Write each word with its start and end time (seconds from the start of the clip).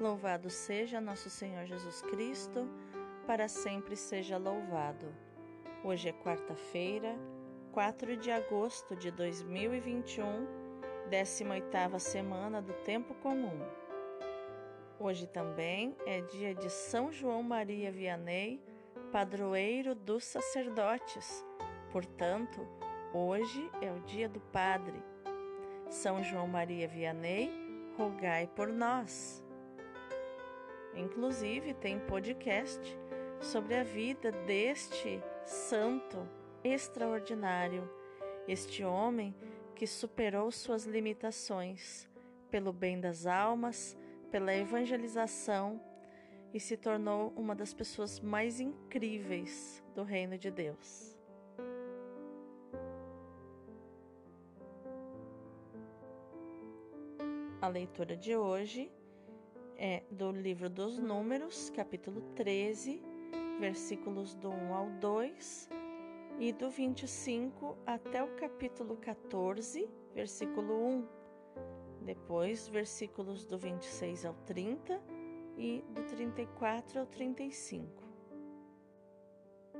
Louvado 0.00 0.50
seja 0.50 1.00
nosso 1.00 1.30
Senhor 1.30 1.66
Jesus 1.66 2.02
Cristo, 2.02 2.68
para 3.28 3.46
sempre 3.46 3.94
seja 3.94 4.36
louvado. 4.36 5.06
Hoje 5.84 6.08
é 6.08 6.12
quarta-feira, 6.12 7.16
4 7.70 8.16
de 8.16 8.28
agosto 8.28 8.96
de 8.96 9.12
2021, 9.12 10.46
18ª 11.08 12.00
semana 12.00 12.60
do 12.60 12.72
tempo 12.82 13.14
comum. 13.14 13.56
Hoje 14.98 15.28
também 15.28 15.96
é 16.04 16.22
dia 16.22 16.56
de 16.56 16.70
São 16.70 17.12
João 17.12 17.44
Maria 17.44 17.92
Vianney, 17.92 18.60
padroeiro 19.12 19.94
dos 19.94 20.24
sacerdotes. 20.24 21.44
Portanto, 21.92 22.66
hoje 23.12 23.70
é 23.80 23.92
o 23.92 24.00
dia 24.00 24.28
do 24.28 24.40
Padre. 24.40 25.00
São 25.88 26.20
João 26.20 26.48
Maria 26.48 26.88
Vianney, 26.88 27.48
rogai 27.96 28.48
por 28.56 28.66
nós. 28.66 29.43
Inclusive, 30.96 31.74
tem 31.74 31.98
podcast 31.98 32.80
sobre 33.40 33.74
a 33.74 33.82
vida 33.82 34.30
deste 34.30 35.20
santo 35.44 36.28
extraordinário, 36.62 37.88
este 38.46 38.84
homem 38.84 39.34
que 39.74 39.86
superou 39.86 40.50
suas 40.50 40.84
limitações 40.84 42.08
pelo 42.50 42.72
bem 42.72 43.00
das 43.00 43.26
almas, 43.26 43.96
pela 44.30 44.54
evangelização 44.54 45.80
e 46.52 46.60
se 46.60 46.76
tornou 46.76 47.32
uma 47.36 47.54
das 47.54 47.74
pessoas 47.74 48.20
mais 48.20 48.60
incríveis 48.60 49.82
do 49.94 50.04
reino 50.04 50.38
de 50.38 50.50
Deus. 50.52 51.18
A 57.60 57.66
leitura 57.66 58.16
de 58.16 58.36
hoje 58.36 58.92
é 59.76 60.02
do 60.10 60.30
livro 60.30 60.68
dos 60.68 60.98
Números, 60.98 61.70
capítulo 61.70 62.20
13, 62.34 63.02
versículos 63.58 64.34
do 64.34 64.50
1 64.50 64.74
ao 64.74 64.90
2 64.90 65.68
e 66.38 66.52
do 66.52 66.70
25 66.70 67.76
até 67.86 68.22
o 68.22 68.28
capítulo 68.36 68.96
14, 68.96 69.88
versículo 70.14 70.74
1. 70.74 71.08
Depois, 72.02 72.68
versículos 72.68 73.46
do 73.46 73.56
26 73.56 74.24
ao 74.24 74.34
30 74.46 75.00
e 75.56 75.84
do 75.90 76.02
34 76.04 77.00
ao 77.00 77.06
35. 77.06 78.04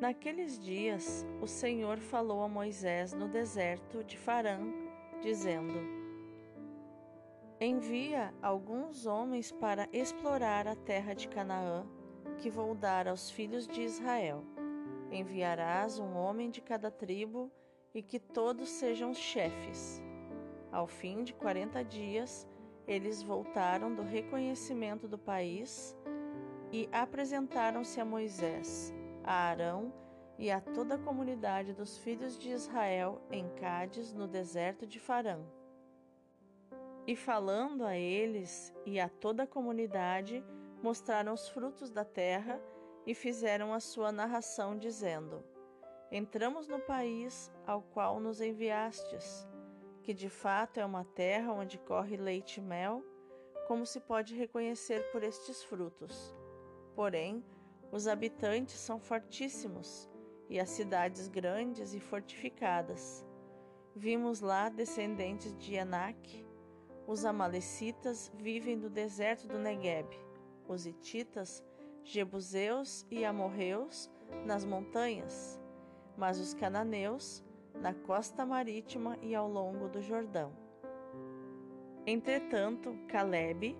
Naqueles 0.00 0.58
dias, 0.58 1.24
o 1.40 1.46
Senhor 1.46 1.98
falou 1.98 2.42
a 2.42 2.48
Moisés 2.48 3.12
no 3.12 3.28
deserto 3.28 4.02
de 4.02 4.16
Farã, 4.16 4.60
dizendo: 5.20 6.03
Envia 7.60 8.34
alguns 8.42 9.06
homens 9.06 9.52
para 9.52 9.88
explorar 9.92 10.66
a 10.66 10.74
terra 10.74 11.14
de 11.14 11.28
Canaã, 11.28 11.86
que 12.38 12.50
vou 12.50 12.74
dar 12.74 13.06
aos 13.06 13.30
filhos 13.30 13.68
de 13.68 13.82
Israel. 13.82 14.44
Enviarás 15.10 16.00
um 16.00 16.16
homem 16.16 16.50
de 16.50 16.60
cada 16.60 16.90
tribo 16.90 17.52
e 17.94 18.02
que 18.02 18.18
todos 18.18 18.68
sejam 18.68 19.14
chefes. 19.14 20.02
Ao 20.72 20.88
fim 20.88 21.22
de 21.22 21.32
quarenta 21.32 21.84
dias, 21.84 22.44
eles 22.88 23.22
voltaram 23.22 23.94
do 23.94 24.02
reconhecimento 24.02 25.06
do 25.06 25.16
país 25.16 25.96
e 26.72 26.88
apresentaram-se 26.90 28.00
a 28.00 28.04
Moisés, 28.04 28.92
a 29.22 29.32
Arão 29.32 29.92
e 30.36 30.50
a 30.50 30.60
toda 30.60 30.96
a 30.96 30.98
comunidade 30.98 31.72
dos 31.72 31.96
filhos 31.98 32.36
de 32.36 32.50
Israel 32.50 33.22
em 33.30 33.48
Cádiz, 33.50 34.12
no 34.12 34.26
deserto 34.26 34.84
de 34.84 34.98
Farã. 34.98 35.38
E 37.06 37.14
falando 37.14 37.84
a 37.84 37.96
eles 37.98 38.72
e 38.86 38.98
a 38.98 39.10
toda 39.10 39.42
a 39.42 39.46
comunidade, 39.46 40.42
mostraram 40.82 41.34
os 41.34 41.48
frutos 41.48 41.90
da 41.90 42.04
terra 42.04 42.58
e 43.06 43.14
fizeram 43.14 43.74
a 43.74 43.80
sua 43.80 44.10
narração, 44.10 44.78
dizendo: 44.78 45.44
Entramos 46.10 46.66
no 46.66 46.80
país 46.80 47.52
ao 47.66 47.82
qual 47.82 48.18
nos 48.20 48.40
enviastes, 48.40 49.46
que 50.02 50.14
de 50.14 50.30
fato 50.30 50.80
é 50.80 50.84
uma 50.84 51.04
terra 51.04 51.52
onde 51.52 51.76
corre 51.76 52.16
leite 52.16 52.58
e 52.58 52.62
mel, 52.62 53.04
como 53.68 53.84
se 53.84 54.00
pode 54.00 54.34
reconhecer 54.34 55.10
por 55.12 55.22
estes 55.22 55.62
frutos. 55.62 56.34
Porém, 56.94 57.44
os 57.92 58.08
habitantes 58.08 58.76
são 58.76 58.98
fortíssimos 58.98 60.08
e 60.48 60.58
as 60.58 60.70
cidades 60.70 61.28
grandes 61.28 61.92
e 61.92 62.00
fortificadas. 62.00 63.26
Vimos 63.94 64.40
lá 64.40 64.70
descendentes 64.70 65.54
de 65.58 65.74
Enaque 65.74 66.43
os 67.06 67.24
Amalecitas 67.24 68.32
vivem 68.34 68.76
no 68.76 68.88
deserto 68.88 69.46
do 69.46 69.58
Negueb, 69.58 70.08
os 70.68 70.86
Hititas, 70.86 71.62
Jebuseus 72.02 73.06
e 73.10 73.24
Amorreus 73.24 74.10
nas 74.46 74.64
montanhas, 74.64 75.60
mas 76.16 76.38
os 76.38 76.54
cananeus 76.54 77.42
na 77.74 77.92
costa 77.92 78.46
marítima 78.46 79.18
e 79.20 79.34
ao 79.34 79.48
longo 79.48 79.88
do 79.88 80.00
Jordão. 80.00 80.52
Entretanto, 82.06 82.96
Caleb, 83.08 83.76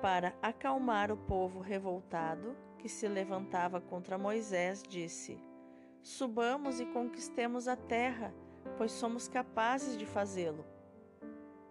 para 0.00 0.34
acalmar 0.42 1.12
o 1.12 1.16
povo 1.16 1.60
revoltado 1.60 2.56
que 2.78 2.88
se 2.88 3.06
levantava 3.06 3.80
contra 3.80 4.18
Moisés, 4.18 4.82
disse: 4.82 5.38
Subamos 6.02 6.80
e 6.80 6.86
conquistemos 6.86 7.68
a 7.68 7.76
terra, 7.76 8.34
pois 8.76 8.92
somos 8.92 9.28
capazes 9.28 9.96
de 9.96 10.04
fazê-lo. 10.04 10.73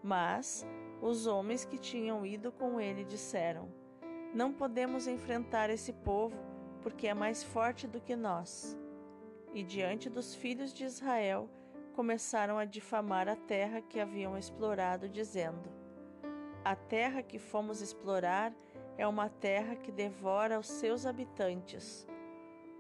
Mas 0.04 0.68
os 1.02 1.26
homens 1.28 1.64
que 1.64 1.78
tinham 1.78 2.26
ido 2.26 2.52
com 2.52 2.80
ele 2.80 3.06
disseram: 3.06 3.70
Não 4.34 4.52
podemos 4.52 5.08
enfrentar 5.08 5.70
esse 5.70 5.94
povo, 5.94 6.38
porque 6.82 7.08
é 7.08 7.14
mais 7.14 7.42
forte 7.42 7.88
do 7.88 8.02
que 8.02 8.14
nós. 8.14 8.78
E 9.54 9.64
diante 9.64 10.10
dos 10.10 10.36
filhos 10.36 10.74
de 10.74 10.84
Israel 10.84 11.50
começaram 11.96 12.58
a 12.58 12.66
difamar 12.66 13.30
a 13.30 13.36
terra 13.36 13.82
que 13.82 14.00
haviam 14.00 14.38
explorado, 14.38 15.08
dizendo: 15.08 15.72
A 16.66 16.76
terra 16.76 17.24
que 17.24 17.40
fomos 17.40 17.80
explorar 17.80 18.54
é 18.98 19.08
uma 19.08 19.30
terra 19.30 19.78
que 19.78 19.92
devora 19.92 20.60
os 20.60 20.68
seus 20.68 21.06
habitantes. 21.06 22.06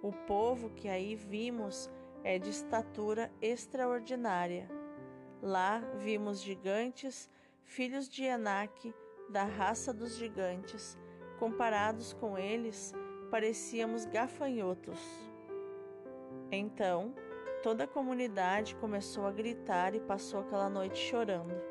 O 0.01 0.11
povo 0.11 0.69
que 0.71 0.89
aí 0.89 1.15
vimos 1.15 1.89
é 2.21 2.37
de 2.37 2.49
estatura 2.49 3.31
extraordinária 3.41 4.67
Lá 5.45 5.79
vimos 5.97 6.41
gigantes, 6.41 7.29
filhos 7.65 8.07
de 8.07 8.23
Enaque, 8.23 8.95
da 9.29 9.43
raça 9.43 9.93
dos 9.93 10.15
gigantes. 10.15 10.97
Comparados 11.37 12.13
com 12.13 12.37
eles, 12.37 12.93
parecíamos 13.29 14.05
gafanhotos. 14.05 14.97
Então, 16.49 17.13
toda 17.61 17.83
a 17.83 17.87
comunidade 17.87 18.73
começou 18.75 19.25
a 19.25 19.33
gritar 19.33 19.93
e 19.93 19.99
passou 19.99 20.39
aquela 20.39 20.69
noite 20.69 20.97
chorando. 20.97 21.61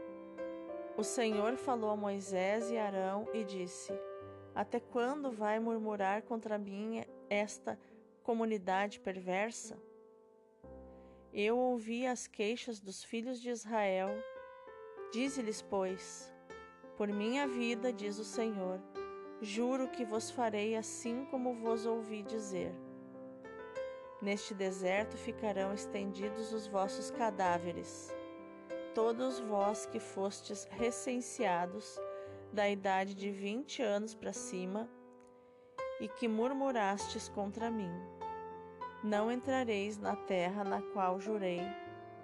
O 0.94 1.03
Senhor 1.03 1.56
falou 1.56 1.88
a 1.88 1.97
Moisés 1.97 2.71
e 2.71 2.77
Arão 2.77 3.27
e 3.32 3.43
disse: 3.43 3.91
Até 4.55 4.81
quando 4.81 5.32
vai 5.32 5.59
murmurar 5.59 6.21
contra 6.25 6.59
mim 6.59 7.03
esta 7.31 7.78
comunidade 8.22 9.00
perversa? 9.00 9.78
Eu 11.34 11.56
ouvi 11.56 12.06
as 12.06 12.26
queixas 12.26 12.78
dos 12.78 13.03
filhos 13.03 13.41
de 13.41 13.48
Israel. 13.48 14.10
Dize-lhes, 15.10 15.62
pois: 15.62 16.31
Por 16.94 17.09
minha 17.09 17.48
vida, 17.48 17.91
diz 17.91 18.19
o 18.19 18.25
Senhor, 18.25 18.78
juro 19.41 19.88
que 19.88 20.04
vos 20.04 20.31
farei 20.31 20.76
assim 20.76 21.25
como 21.31 21.54
vos 21.54 21.87
ouvi 21.87 22.22
dizer. 22.22 22.75
Neste 24.20 24.53
deserto 24.53 25.16
ficarão 25.16 25.72
estendidos 25.72 26.53
os 26.53 26.66
vossos 26.66 27.10
cadáveres, 27.10 28.14
todos 28.94 29.41
vós 29.41 29.87
que 29.87 29.99
fostes 29.99 30.69
recenseados 30.70 31.99
da 32.53 32.69
idade 32.69 33.14
de 33.14 33.31
vinte 33.31 33.81
anos 33.82 34.14
para 34.14 34.35
cima 34.35 34.87
e 35.99 36.08
que 36.08 36.28
murmurastes 36.28 37.31
contra 37.31 37.70
mim. 37.70 37.90
Não 39.02 39.32
entrareis 39.32 39.99
na 39.99 40.14
terra 40.14 40.62
na 40.62 40.81
qual 40.81 41.19
jurei, 41.19 41.60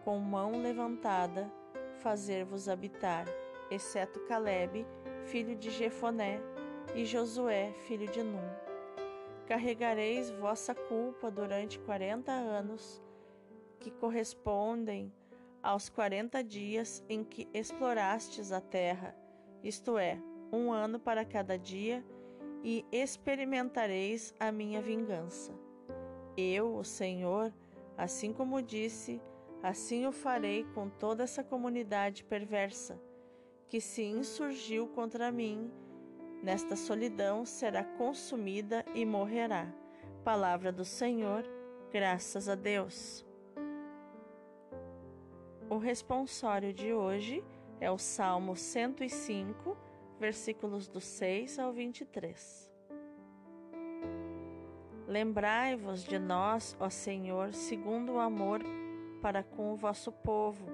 com 0.05 0.19
mão 0.21 0.63
levantada, 0.63 1.51
fazer-vos 1.99 2.69
habitar, 2.69 3.27
exceto 3.69 4.21
Caleb, 4.27 4.87
filho 5.25 5.57
de 5.57 5.71
Jefoné, 5.71 6.41
e 6.95 7.05
Josué, 7.05 7.73
filho 7.87 8.07
de 8.07 8.23
Num. 8.23 8.49
Carregareis 9.47 10.31
vossa 10.31 10.73
culpa 10.73 11.31
durante 11.33 11.81
quarenta 11.81 12.31
anos, 12.31 13.03
que 13.81 13.91
correspondem 13.91 15.13
aos 15.61 15.89
quarenta 15.89 16.45
dias 16.45 17.05
em 17.09 17.25
que 17.25 17.49
explorastes 17.53 18.53
a 18.53 18.61
terra, 18.61 19.17
isto 19.65 19.99
é, 19.99 20.17
um 20.53 20.71
ano 20.71 21.01
para 21.01 21.25
cada 21.25 21.59
dia, 21.59 22.05
e 22.63 22.85
experimentareis 22.93 24.33
a 24.39 24.53
minha 24.53 24.81
vingança. 24.81 25.68
Eu, 26.41 26.77
o 26.77 26.85
Senhor, 26.85 27.53
assim 27.97 28.33
como 28.33 28.63
disse, 28.63 29.21
assim 29.63 30.07
o 30.07 30.13
farei 30.13 30.65
com 30.75 30.89
toda 30.89 31.25
essa 31.25 31.43
comunidade 31.43 32.25
perversa 32.25 33.01
que 33.69 33.81
se 33.81 34.03
insurgiu 34.03 34.87
contra 34.89 35.31
mim 35.33 35.71
Nesta 36.43 36.77
solidão 36.77 37.45
será 37.45 37.83
consumida 37.83 38.85
e 38.95 39.05
morrerá. 39.05 39.73
Palavra 40.25 40.71
do 40.71 40.85
Senhor, 40.85 41.45
graças 41.91 42.49
a 42.49 42.55
Deus. 42.55 43.27
O 45.69 45.77
responsório 45.77 46.73
de 46.73 46.93
hoje 46.93 47.45
é 47.81 47.91
o 47.91 47.99
Salmo 47.99 48.55
105, 48.55 49.77
versículos 50.19 50.87
do 50.87 51.01
6 51.01 51.59
ao 51.59 51.73
23. 51.73 52.71
Lembrai-vos 55.09 56.05
de 56.05 56.21
nós, 56.21 56.77
ó 56.79 56.89
Senhor, 56.89 57.53
segundo 57.53 58.13
o 58.13 58.21
amor 58.21 58.61
para 59.21 59.43
com 59.43 59.73
o 59.73 59.77
vosso 59.77 60.13
povo. 60.13 60.65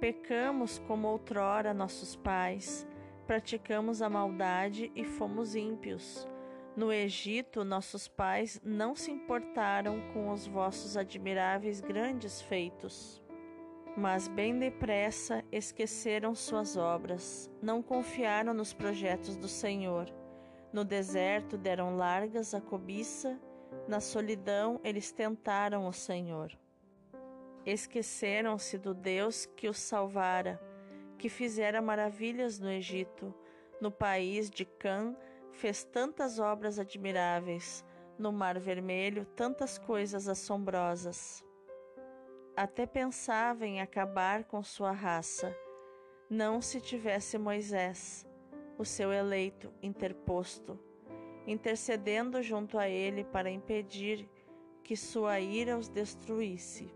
Pecamos 0.00 0.78
como 0.86 1.08
outrora 1.08 1.74
nossos 1.74 2.16
pais 2.16 2.86
praticamos 3.26 4.02
a 4.02 4.08
maldade 4.08 4.92
e 4.94 5.04
fomos 5.04 5.54
ímpios. 5.54 6.28
No 6.76 6.92
Egito, 6.92 7.64
nossos 7.64 8.08
pais 8.08 8.60
não 8.64 8.94
se 8.94 9.10
importaram 9.10 10.00
com 10.12 10.30
os 10.30 10.46
vossos 10.46 10.96
admiráveis 10.96 11.80
grandes 11.80 12.42
feitos. 12.42 13.22
Mas 13.96 14.26
bem 14.26 14.58
depressa 14.58 15.44
esqueceram 15.52 16.34
suas 16.34 16.76
obras, 16.76 17.50
não 17.62 17.80
confiaram 17.80 18.52
nos 18.52 18.74
projetos 18.74 19.36
do 19.36 19.46
Senhor. 19.46 20.12
No 20.74 20.84
deserto 20.84 21.56
deram 21.56 21.96
largas 21.96 22.52
à 22.52 22.60
cobiça, 22.60 23.40
na 23.86 24.00
solidão 24.00 24.80
eles 24.82 25.12
tentaram 25.12 25.86
o 25.86 25.92
Senhor. 25.92 26.50
Esqueceram-se 27.64 28.76
do 28.76 28.92
Deus 28.92 29.46
que 29.46 29.68
os 29.68 29.78
salvara 29.78 30.60
que 31.16 31.28
fizera 31.28 31.80
maravilhas 31.80 32.58
no 32.58 32.68
Egito, 32.68 33.32
no 33.80 33.88
país 33.88 34.50
de 34.50 34.64
Cã, 34.64 35.16
fez 35.52 35.84
tantas 35.84 36.40
obras 36.40 36.76
admiráveis, 36.76 37.84
no 38.18 38.32
Mar 38.32 38.58
Vermelho 38.58 39.24
tantas 39.24 39.78
coisas 39.78 40.26
assombrosas. 40.26 41.44
Até 42.56 42.84
pensava 42.84 43.64
em 43.64 43.80
acabar 43.80 44.42
com 44.42 44.60
sua 44.60 44.90
raça, 44.90 45.56
não 46.28 46.60
se 46.60 46.80
tivesse 46.80 47.38
Moisés, 47.38 48.26
o 48.78 48.84
seu 48.84 49.12
eleito, 49.12 49.72
interposto, 49.82 50.78
intercedendo 51.46 52.42
junto 52.42 52.78
a 52.78 52.88
ele 52.88 53.24
para 53.24 53.50
impedir 53.50 54.28
que 54.82 54.96
sua 54.96 55.40
ira 55.40 55.78
os 55.78 55.88
destruísse. 55.88 56.92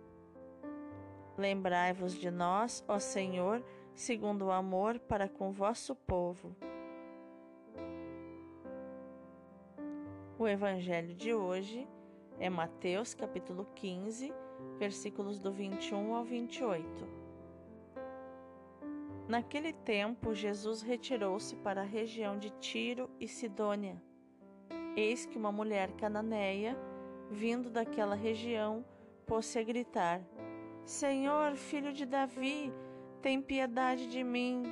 Lembrai-vos 1.37 2.15
de 2.15 2.31
nós, 2.31 2.85
ó 2.89 2.99
Senhor, 2.99 3.65
segundo 3.95 4.47
o 4.47 4.51
amor 4.51 4.99
para 4.99 5.29
com 5.29 5.53
vosso 5.53 5.95
povo. 5.95 6.55
O 10.39 10.47
evangelho 10.47 11.15
de 11.15 11.35
hoje 11.35 11.89
é 12.39 12.49
Mateus 12.49 13.15
capítulo 13.15 13.67
15, 13.75 14.33
versículos 14.79 15.39
do 15.39 15.51
21 15.51 16.15
ao 16.15 16.25
28. 16.25 17.28
Naquele 19.29 19.75
tempo, 19.75 20.35
Jesus 20.35 20.81
retirou-se 20.81 21.55
para 21.57 21.83
a 21.83 21.85
região 21.85 22.39
de 22.39 22.49
Tiro 22.61 23.11
e 23.21 23.29
Sidônia. 23.29 24.03
Eis 24.97 25.27
que 25.27 25.37
uma 25.37 25.53
mulher 25.53 25.93
cananeia, 25.93 26.75
vindo 27.31 27.69
daquela 27.69 28.15
região, 28.15 28.83
pôs-se 29.27 29.59
a 29.59 29.63
gritar: 29.63 30.23
Senhor, 30.83 31.57
filho 31.57 31.93
de 31.93 32.07
Davi, 32.07 32.73
tem 33.21 33.43
piedade 33.43 34.07
de 34.07 34.25
mim. 34.25 34.63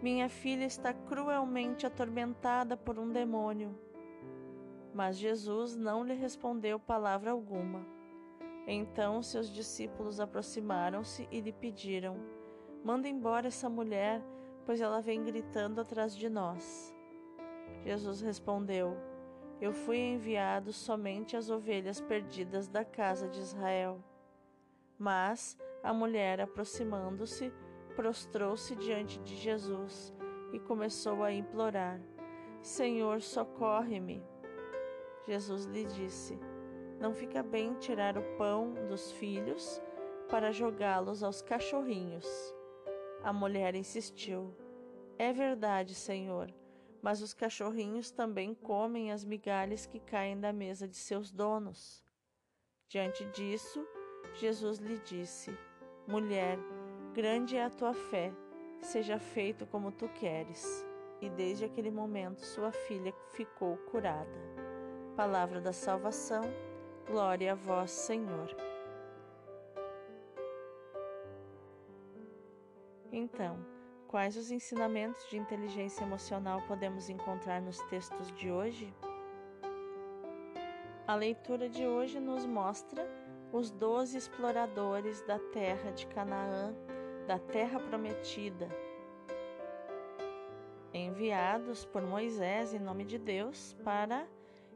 Minha 0.00 0.28
filha 0.28 0.64
está 0.64 0.92
cruelmente 0.92 1.84
atormentada 1.84 2.76
por 2.76 3.00
um 3.00 3.10
demônio. 3.10 3.76
Mas 4.94 5.16
Jesus 5.16 5.74
não 5.74 6.04
lhe 6.04 6.14
respondeu 6.14 6.78
palavra 6.78 7.32
alguma. 7.32 7.84
Então 8.64 9.24
seus 9.24 9.52
discípulos 9.52 10.20
aproximaram-se 10.20 11.26
e 11.32 11.40
lhe 11.40 11.52
pediram: 11.52 12.37
Manda 12.84 13.08
embora 13.08 13.48
essa 13.48 13.68
mulher, 13.68 14.22
pois 14.64 14.80
ela 14.80 15.00
vem 15.00 15.24
gritando 15.24 15.80
atrás 15.80 16.16
de 16.16 16.28
nós. 16.28 16.94
Jesus 17.84 18.20
respondeu: 18.20 18.96
Eu 19.60 19.72
fui 19.72 19.98
enviado 19.98 20.72
somente 20.72 21.36
às 21.36 21.50
ovelhas 21.50 22.00
perdidas 22.00 22.68
da 22.68 22.84
casa 22.84 23.28
de 23.28 23.40
Israel. 23.40 24.02
Mas 24.98 25.56
a 25.82 25.92
mulher, 25.92 26.40
aproximando-se, 26.40 27.52
prostrou-se 27.94 28.74
diante 28.76 29.18
de 29.20 29.36
Jesus 29.36 30.14
e 30.52 30.58
começou 30.58 31.22
a 31.22 31.32
implorar: 31.32 32.00
Senhor, 32.62 33.20
socorre-me. 33.20 34.22
Jesus 35.26 35.64
lhe 35.66 35.84
disse: 35.84 36.38
Não 37.00 37.12
fica 37.12 37.42
bem 37.42 37.74
tirar 37.74 38.16
o 38.16 38.36
pão 38.36 38.74
dos 38.88 39.12
filhos 39.12 39.80
para 40.28 40.52
jogá-los 40.52 41.22
aos 41.22 41.40
cachorrinhos. 41.42 42.54
A 43.22 43.32
mulher 43.32 43.74
insistiu: 43.74 44.54
É 45.18 45.32
verdade, 45.32 45.94
Senhor, 45.94 46.52
mas 47.02 47.22
os 47.22 47.34
cachorrinhos 47.34 48.10
também 48.10 48.54
comem 48.54 49.12
as 49.12 49.24
migalhas 49.24 49.86
que 49.86 50.00
caem 50.00 50.38
da 50.38 50.52
mesa 50.52 50.88
de 50.88 50.96
seus 50.96 51.30
donos. 51.30 52.04
Diante 52.88 53.24
disso, 53.26 53.86
Jesus 54.34 54.78
lhe 54.78 54.98
disse: 54.98 55.50
Mulher, 56.06 56.58
Grande 57.18 57.56
é 57.56 57.64
a 57.64 57.70
tua 57.70 57.94
fé, 57.94 58.32
seja 58.80 59.18
feito 59.18 59.66
como 59.66 59.90
tu 59.90 60.08
queres. 60.08 60.86
E 61.20 61.28
desde 61.28 61.64
aquele 61.64 61.90
momento 61.90 62.44
sua 62.44 62.70
filha 62.70 63.12
ficou 63.32 63.76
curada. 63.90 64.38
Palavra 65.16 65.60
da 65.60 65.72
salvação, 65.72 66.42
glória 67.08 67.50
a 67.50 67.54
vós, 67.56 67.90
Senhor. 67.90 68.54
Então, 73.30 73.58
quais 74.06 74.36
os 74.36 74.50
ensinamentos 74.50 75.28
de 75.28 75.36
inteligência 75.36 76.02
emocional 76.02 76.62
podemos 76.62 77.10
encontrar 77.10 77.60
nos 77.60 77.78
textos 77.82 78.32
de 78.32 78.50
hoje? 78.50 78.94
A 81.06 81.14
leitura 81.14 81.68
de 81.68 81.86
hoje 81.86 82.18
nos 82.18 82.46
mostra 82.46 83.06
os 83.52 83.70
doze 83.70 84.16
exploradores 84.16 85.20
da 85.22 85.38
terra 85.38 85.90
de 85.90 86.06
Canaã 86.06 86.74
da 87.26 87.38
terra 87.38 87.78
prometida, 87.78 88.66
enviados 90.94 91.84
por 91.84 92.00
Moisés 92.00 92.72
em 92.72 92.78
nome 92.78 93.04
de 93.04 93.18
Deus 93.18 93.76
para 93.84 94.26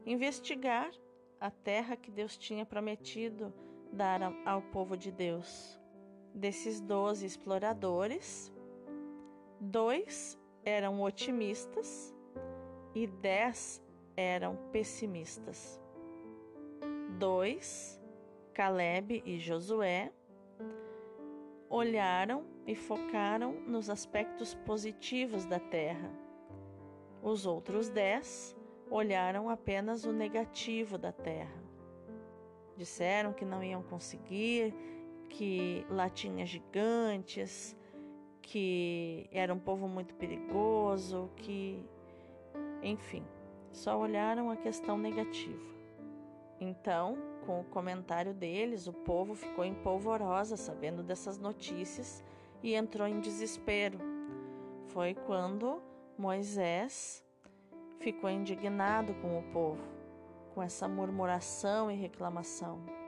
investigar 0.05 0.91
a 1.39 1.49
terra 1.49 1.97
que 1.97 2.11
Deus 2.11 2.37
tinha 2.37 2.67
prometido 2.67 3.51
dar 3.91 4.21
ao 4.45 4.61
povo 4.61 4.95
de 4.95 5.11
Deus. 5.11 5.82
Desses 6.33 6.81
doze 6.81 7.25
exploradores, 7.25 8.51
dois 9.59 10.39
eram 10.65 11.01
otimistas 11.01 12.13
e 12.95 13.05
dez 13.05 13.81
eram 14.17 14.57
pessimistas. 14.71 15.79
Dois, 17.19 18.01
Caleb 18.53 19.21
e 19.25 19.37
Josué, 19.37 20.11
olharam 21.69 22.45
e 22.65 22.75
focaram 22.75 23.53
nos 23.67 23.89
aspectos 23.89 24.55
positivos 24.55 25.45
da 25.45 25.59
Terra. 25.59 26.11
Os 27.21 27.45
outros 27.45 27.89
dez 27.89 28.55
olharam 28.89 29.49
apenas 29.49 30.03
o 30.03 30.11
negativo 30.11 30.97
da 30.97 31.11
Terra. 31.11 31.63
Disseram 32.75 33.33
que 33.33 33.45
não 33.45 33.63
iam 33.63 33.83
conseguir, 33.83 34.73
que 35.33 35.85
lá 35.89 36.09
tinha 36.09 36.45
gigantes, 36.45 37.75
que 38.41 39.27
era 39.31 39.53
um 39.53 39.59
povo 39.59 39.87
muito 39.87 40.13
perigoso, 40.15 41.29
que. 41.35 41.83
Enfim, 42.83 43.23
só 43.71 43.97
olharam 43.99 44.49
a 44.49 44.55
questão 44.55 44.97
negativa. 44.97 45.73
Então, 46.59 47.17
com 47.45 47.61
o 47.61 47.63
comentário 47.63 48.33
deles, 48.33 48.87
o 48.87 48.93
povo 48.93 49.33
ficou 49.33 49.65
em 49.65 49.73
polvorosa 49.73 50.55
sabendo 50.55 51.01
dessas 51.01 51.37
notícias 51.39 52.23
e 52.61 52.75
entrou 52.75 53.07
em 53.07 53.19
desespero. 53.19 53.97
Foi 54.87 55.15
quando 55.15 55.81
Moisés 56.17 57.23
ficou 57.99 58.29
indignado 58.29 59.15
com 59.15 59.39
o 59.39 59.43
povo, 59.51 59.83
com 60.53 60.61
essa 60.61 60.87
murmuração 60.87 61.89
e 61.89 61.95
reclamação. 61.95 63.02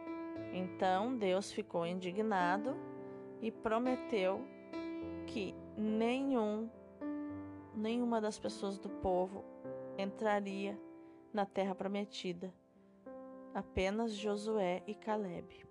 Então 0.53 1.17
Deus 1.17 1.51
ficou 1.51 1.85
indignado 1.85 2.75
e 3.41 3.51
prometeu 3.51 4.41
que 5.27 5.53
nenhum, 5.77 6.69
nenhuma 7.73 8.21
das 8.21 8.39
pessoas 8.39 8.77
do 8.77 8.89
povo 8.89 9.43
entraria 9.97 10.79
na 11.33 11.45
terra 11.45 11.75
prometida 11.75 12.53
apenas 13.53 14.13
Josué 14.13 14.83
e 14.85 14.93
Caleb. 14.93 15.65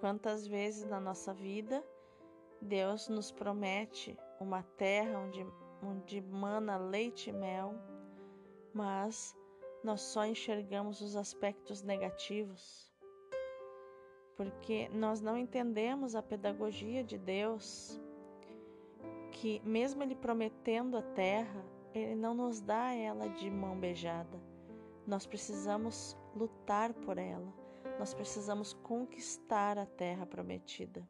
Quantas 0.00 0.46
vezes 0.46 0.84
na 0.84 1.00
nossa 1.00 1.32
vida 1.32 1.82
Deus 2.60 3.08
nos 3.08 3.30
promete 3.32 4.18
uma 4.40 4.62
terra 4.62 5.18
onde 5.18 5.46
onde 5.82 6.20
mana 6.20 6.76
leite 6.76 7.30
e 7.30 7.32
mel, 7.32 7.74
mas 8.72 9.36
nós 9.86 10.00
só 10.00 10.26
enxergamos 10.26 11.00
os 11.00 11.14
aspectos 11.14 11.80
negativos, 11.80 12.92
porque 14.36 14.88
nós 14.88 15.20
não 15.20 15.38
entendemos 15.38 16.16
a 16.16 16.22
pedagogia 16.22 17.04
de 17.04 17.16
Deus, 17.16 18.00
que 19.30 19.60
mesmo 19.64 20.02
Ele 20.02 20.16
prometendo 20.16 20.96
a 20.96 21.02
terra, 21.02 21.64
Ele 21.94 22.16
não 22.16 22.34
nos 22.34 22.60
dá 22.60 22.92
ela 22.94 23.28
de 23.28 23.48
mão 23.48 23.78
beijada. 23.78 24.42
Nós 25.06 25.24
precisamos 25.24 26.18
lutar 26.34 26.92
por 26.92 27.16
ela, 27.16 27.54
nós 27.96 28.12
precisamos 28.12 28.72
conquistar 28.72 29.78
a 29.78 29.86
terra 29.86 30.26
prometida. 30.26 31.08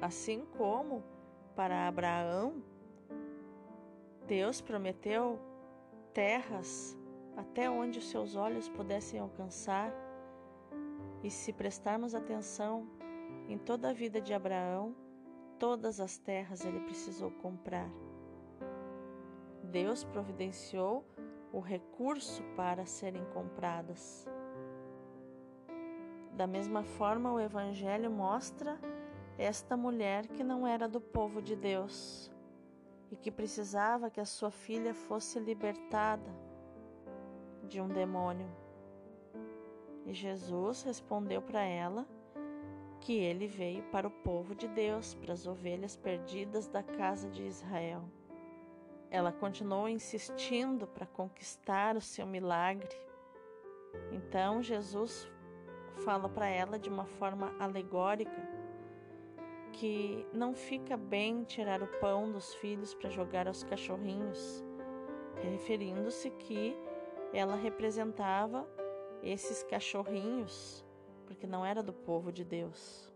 Assim 0.00 0.46
como 0.56 1.02
para 1.56 1.88
Abraão, 1.88 2.62
Deus 4.28 4.60
prometeu 4.60 5.55
terras 6.16 6.96
até 7.36 7.68
onde 7.68 7.98
os 7.98 8.08
seus 8.08 8.36
olhos 8.36 8.70
pudessem 8.70 9.20
alcançar. 9.20 9.92
E 11.22 11.30
se 11.30 11.52
prestarmos 11.52 12.14
atenção 12.14 12.88
em 13.46 13.58
toda 13.58 13.90
a 13.90 13.92
vida 13.92 14.18
de 14.18 14.32
Abraão, 14.32 14.96
todas 15.58 16.00
as 16.00 16.16
terras 16.16 16.64
ele 16.64 16.80
precisou 16.80 17.30
comprar. 17.30 17.90
Deus 19.64 20.04
providenciou 20.04 21.04
o 21.52 21.60
recurso 21.60 22.42
para 22.56 22.86
serem 22.86 23.24
compradas. 23.34 24.26
Da 26.32 26.46
mesma 26.46 26.82
forma, 26.82 27.30
o 27.30 27.38
Evangelho 27.38 28.10
mostra 28.10 28.80
esta 29.36 29.76
mulher 29.76 30.26
que 30.28 30.42
não 30.42 30.66
era 30.66 30.88
do 30.88 31.00
povo 31.00 31.42
de 31.42 31.54
Deus 31.54 32.34
que 33.26 33.30
precisava 33.32 34.08
que 34.08 34.20
a 34.20 34.24
sua 34.24 34.52
filha 34.52 34.94
fosse 34.94 35.40
libertada 35.40 36.32
de 37.64 37.80
um 37.80 37.88
demônio. 37.88 38.48
E 40.04 40.14
Jesus 40.14 40.84
respondeu 40.84 41.42
para 41.42 41.60
ela 41.60 42.06
que 43.00 43.18
ele 43.18 43.48
veio 43.48 43.82
para 43.90 44.06
o 44.06 44.12
povo 44.12 44.54
de 44.54 44.68
Deus, 44.68 45.12
para 45.12 45.32
as 45.32 45.44
ovelhas 45.44 45.96
perdidas 45.96 46.68
da 46.68 46.84
casa 46.84 47.28
de 47.28 47.42
Israel. 47.42 48.04
Ela 49.10 49.32
continuou 49.32 49.88
insistindo 49.88 50.86
para 50.86 51.04
conquistar 51.04 51.96
o 51.96 52.00
seu 52.00 52.28
milagre. 52.28 52.96
Então 54.12 54.62
Jesus 54.62 55.28
fala 56.04 56.28
para 56.28 56.46
ela 56.46 56.78
de 56.78 56.88
uma 56.88 57.06
forma 57.06 57.52
alegórica 57.58 58.55
que 59.76 60.26
não 60.32 60.54
fica 60.54 60.96
bem 60.96 61.44
tirar 61.44 61.82
o 61.82 61.86
pão 62.00 62.32
dos 62.32 62.54
filhos 62.54 62.94
para 62.94 63.10
jogar 63.10 63.46
aos 63.46 63.62
cachorrinhos, 63.62 64.64
referindo-se 65.42 66.30
que 66.30 66.74
ela 67.32 67.54
representava 67.54 68.66
esses 69.22 69.62
cachorrinhos, 69.64 70.82
porque 71.26 71.46
não 71.46 71.64
era 71.64 71.82
do 71.82 71.92
povo 71.92 72.32
de 72.32 72.42
Deus, 72.42 73.12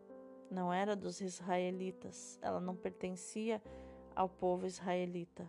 não 0.50 0.70
era 0.70 0.94
dos 0.94 1.22
israelitas, 1.22 2.38
ela 2.42 2.60
não 2.60 2.76
pertencia 2.76 3.62
ao 4.14 4.28
povo 4.28 4.66
israelita. 4.66 5.48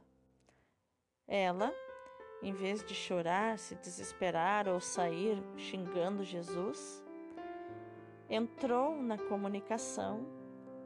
Ela, 1.28 1.74
em 2.42 2.54
vez 2.54 2.86
de 2.86 2.96
chorar, 2.96 3.60
se 3.60 3.76
desesperar 3.76 4.70
ou 4.70 4.80
sair 4.80 5.44
xingando 5.58 6.24
Jesus, 6.24 7.04
entrou 8.30 8.96
na 8.96 9.18
comunicação 9.18 10.40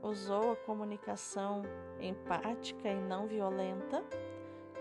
usou 0.05 0.51
a 0.51 0.55
comunicação 0.55 1.63
empática 1.99 2.87
e 2.89 2.95
não 2.95 3.25
violenta 3.25 4.03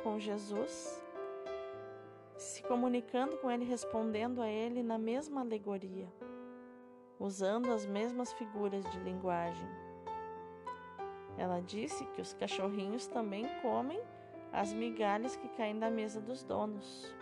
com 0.02 0.18
Jesus, 0.18 1.02
se 2.36 2.62
comunicando 2.62 3.38
com 3.38 3.50
ele, 3.50 3.64
respondendo 3.64 4.42
a 4.42 4.48
ele 4.48 4.82
na 4.82 4.98
mesma 4.98 5.40
alegoria, 5.40 6.12
usando 7.18 7.72
as 7.72 7.86
mesmas 7.86 8.34
figuras 8.34 8.84
de 8.90 8.98
linguagem. 9.00 9.68
Ela 11.38 11.60
disse 11.60 12.04
que 12.08 12.20
os 12.20 12.34
cachorrinhos 12.34 13.06
também 13.06 13.46
comem 13.62 14.00
as 14.52 14.74
migalhas 14.74 15.36
que 15.36 15.48
caem 15.48 15.78
da 15.78 15.90
mesa 15.90 16.20
dos 16.20 16.44
donos. 16.44 17.12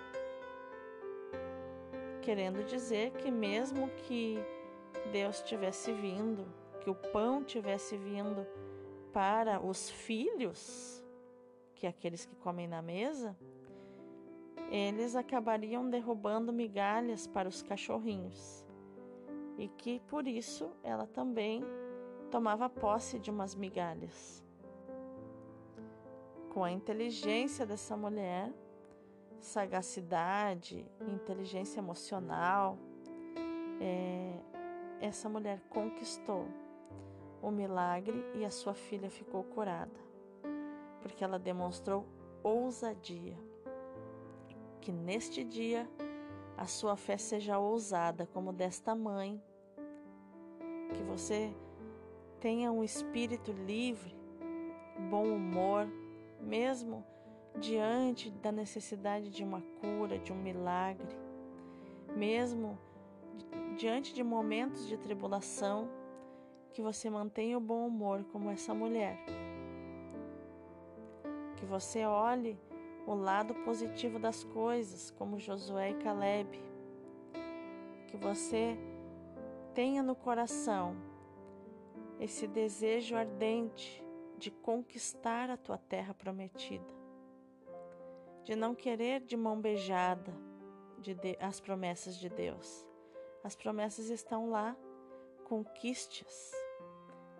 Querendo 2.21 2.64
dizer 2.64 3.12
que, 3.12 3.30
mesmo 3.30 3.88
que 3.90 4.38
Deus 5.12 5.40
tivesse 5.42 5.92
vindo 5.92 6.62
que 6.83 6.91
o 6.91 6.95
pão 6.95 7.45
tivesse 7.45 7.97
vindo 7.97 8.45
para 9.12 9.65
os 9.65 9.89
filhos, 9.89 11.05
que 11.77 11.87
é 11.87 11.91
aqueles 11.91 12.27
que 12.27 12.35
comem 12.37 12.67
na 12.67 12.83
mesa, 12.83 13.37
eles 14.69 15.15
acabariam 15.15 15.89
derrubando 15.89 16.53
migalhas 16.53 17.27
para 17.27 17.49
os 17.49 17.62
cachorrinhos. 17.62 18.67
E 19.57 19.69
que 19.69 20.01
por 20.09 20.27
isso 20.27 20.73
ela 20.83 21.07
também 21.07 21.62
tomava 22.31 22.69
posse 22.69 23.19
de 23.19 23.31
umas 23.31 23.55
migalhas. 23.55 24.43
Com 26.51 26.65
a 26.65 26.73
inteligência 26.73 27.65
dessa 27.65 27.97
mulher, 27.97 28.53
sagacidade, 29.39 30.85
inteligência 31.01 31.79
emocional, 31.79 32.77
é, 33.81 34.41
essa 35.01 35.29
mulher 35.29 35.61
conquistou 35.69 36.47
o 37.43 37.51
milagre 37.51 38.25
e 38.37 38.45
a 38.45 38.51
sua 38.51 38.73
filha 38.73 39.11
ficou 39.11 39.43
curada, 39.43 40.01
porque 41.03 41.25
ela 41.25 41.39
demonstrou 41.39 42.07
ousadia. 42.43 43.37
Que 44.81 44.93
neste 44.93 45.43
dia 45.43 45.89
a 46.57 46.67
sua 46.67 46.97
fé 46.97 47.17
seja 47.17 47.59
ousada 47.59 48.27
como 48.33 48.53
desta 48.53 48.95
mãe, 48.95 49.43
que 50.95 51.03
você 51.03 51.53
tenha 52.41 52.71
um 52.71 52.85
espírito 52.85 53.53
livre, 53.53 54.17
bom 55.11 55.25
humor, 55.25 55.89
mesmo 56.41 57.05
diante 57.59 58.31
da 58.31 58.53
necessidade 58.53 59.31
de 59.31 59.43
uma 59.43 59.63
cura, 59.81 60.19
de 60.19 60.33
um 60.33 60.37
milagre, 60.37 61.17
mesmo 62.17 62.79
diante 63.77 64.15
de 64.15 64.23
momentos 64.23 64.87
de 64.87 64.97
tribulação 64.97 65.89
que 66.73 66.83
você 66.83 67.09
mantenha 67.09 67.57
o 67.57 67.61
bom 67.61 67.87
humor 67.87 68.25
como 68.33 68.50
essa 68.50 68.75
mulher. 68.75 69.19
Que 71.57 71.64
você 71.64 72.05
olhe 72.05 72.59
o 73.07 73.14
lado 73.14 73.55
positivo 73.64 74.19
das 74.19 74.43
coisas, 74.45 75.11
como 75.11 75.38
Josué 75.38 75.91
e 75.91 75.95
Caleb. 76.02 76.61
Que 78.09 78.17
você 78.17 78.76
tenha 79.75 80.02
no 80.02 80.14
coração 80.14 80.97
esse 82.19 82.47
desejo 82.47 83.17
ardente 83.17 84.02
de 84.38 84.50
conquistar 84.50 85.50
a 85.50 85.57
tua 85.57 85.79
terra 85.79 86.14
prometida, 86.14 86.85
de 88.45 88.57
não 88.57 88.75
querer 88.75 89.21
de 89.21 89.37
mão 89.37 89.61
beijada 89.61 90.33
de 90.99 91.14
de, 91.14 91.37
as 91.41 91.61
promessas 91.61 92.17
de 92.17 92.29
Deus. 92.29 92.87
As 93.43 93.57
promessas 93.57 94.09
estão 94.09 94.50
lá, 94.50 94.76
conquiste-as. 95.45 96.62